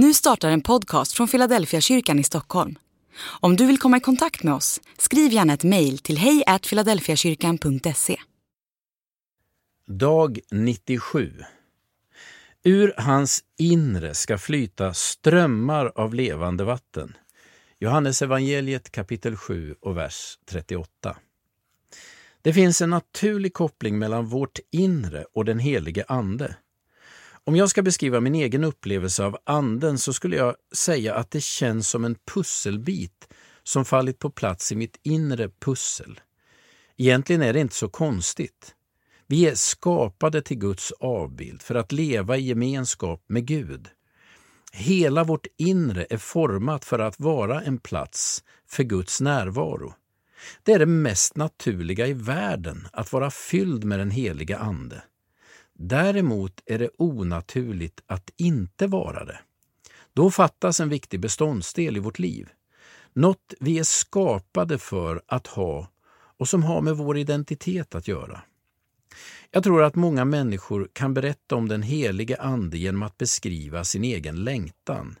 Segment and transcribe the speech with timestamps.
[0.00, 2.78] Nu startar en podcast från Philadelphia kyrkan i Stockholm.
[3.40, 8.16] Om du vill komma i kontakt med oss, skriv gärna ett mejl till hejfiladelfiakyrkan.se.
[9.86, 11.32] Dag 97
[12.64, 17.16] Ur hans inre ska flyta strömmar av levande vatten.
[17.78, 21.16] Johannes evangeliet kapitel 7 och vers 38.
[22.42, 26.56] Det finns en naturlig koppling mellan vårt inre och den helige Ande.
[27.48, 31.40] Om jag ska beskriva min egen upplevelse av Anden så skulle jag säga att det
[31.40, 33.28] känns som en pusselbit
[33.62, 36.20] som fallit på plats i mitt inre pussel.
[36.96, 38.74] Egentligen är det inte så konstigt.
[39.26, 43.88] Vi är skapade till Guds avbild för att leva i gemenskap med Gud.
[44.72, 49.94] Hela vårt inre är format för att vara en plats för Guds närvaro.
[50.62, 55.02] Det är det mest naturliga i världen att vara fylld med den heliga Ande.
[55.80, 59.38] Däremot är det onaturligt att inte vara det.
[60.12, 62.48] Då fattas en viktig beståndsdel i vårt liv.
[63.12, 65.88] Något vi är skapade för att ha
[66.38, 68.42] och som har med vår identitet att göra.
[69.50, 74.04] Jag tror att många människor kan berätta om den helige Ande genom att beskriva sin
[74.04, 75.18] egen längtan.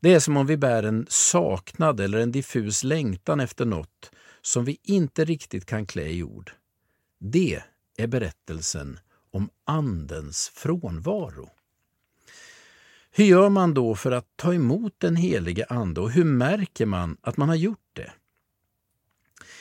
[0.00, 4.10] Det är som om vi bär en saknad eller en diffus längtan efter något
[4.42, 6.52] som vi inte riktigt kan klä i ord.
[7.18, 7.62] Det
[7.96, 8.98] är berättelsen
[9.32, 11.50] om Andens frånvaro.
[13.10, 17.16] Hur gör man då för att ta emot den helige Ande och hur märker man
[17.20, 18.12] att man har gjort det?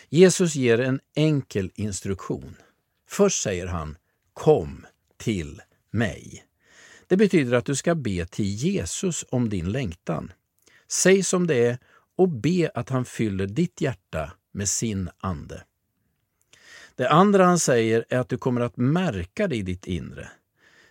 [0.09, 2.55] Jesus ger en enkel instruktion.
[3.07, 3.97] Först säger han
[4.33, 4.85] Kom
[5.17, 6.45] till mig.
[7.07, 10.31] Det betyder att du ska be till Jesus om din längtan.
[10.87, 11.77] Säg som det är
[12.15, 15.63] och be att han fyller ditt hjärta med sin ande.
[16.99, 20.31] Det andra han säger är att du kommer att märka det i ditt inre.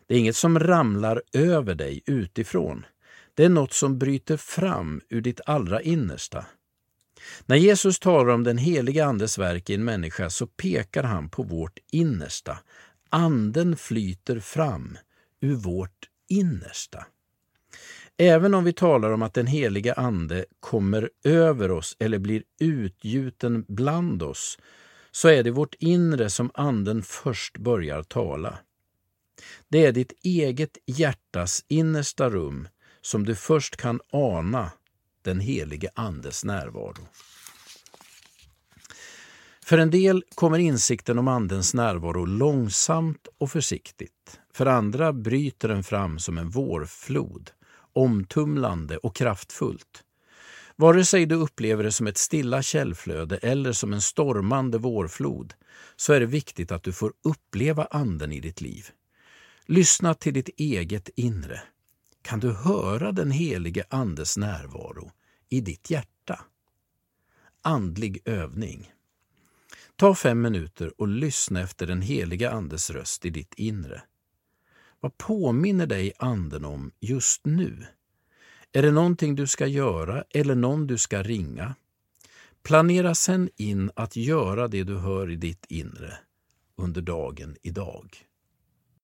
[0.07, 2.87] Det är inget som ramlar över dig utifrån.
[3.35, 6.47] Det är något som bryter fram ur ditt allra innersta.
[7.47, 11.43] När Jesus talar om den heliga Andes verk i en människa så pekar han på
[11.43, 12.59] vårt innersta.
[13.11, 14.99] Anden flyter fram
[15.41, 17.07] ur vårt innersta.
[18.17, 23.65] Även om vi talar om att den heliga Ande kommer över oss eller blir utgjuten
[23.69, 24.59] bland oss,
[25.11, 28.59] så är det vårt inre som Anden först börjar tala.
[29.69, 32.69] Det är ditt eget hjärtas innersta rum
[33.01, 34.71] som du först kan ana
[35.23, 37.09] den helige Andes närvaro.
[39.65, 44.41] För en del kommer insikten om Andens närvaro långsamt och försiktigt.
[44.53, 47.51] För andra bryter den fram som en vårflod,
[47.93, 50.05] omtumlande och kraftfullt.
[50.81, 55.55] Vare sig du upplever det som ett stilla källflöde eller som en stormande vårflod
[55.97, 58.87] så är det viktigt att du får uppleva Anden i ditt liv.
[59.67, 61.61] Lyssna till ditt eget inre.
[62.23, 65.11] Kan du höra den helige Andes närvaro
[65.49, 66.41] i ditt hjärta?
[67.63, 68.93] Andlig övning.
[69.97, 74.03] Ta fem minuter och lyssna efter den heliga Andes röst i ditt inre.
[75.01, 77.87] Vad påminner dig Anden om just nu?
[78.73, 81.75] Är det någonting du ska göra eller någon du ska ringa?
[82.63, 86.19] Planera sen in att göra det du hör i ditt inre
[86.77, 88.28] under dagen idag.